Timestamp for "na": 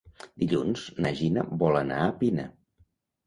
1.05-1.11